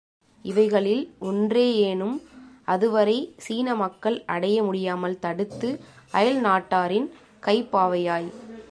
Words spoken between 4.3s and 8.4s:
அடைய முடியாமல் தடுத்து, அயல் நாட்டாரின் கைப்பாவையாய்.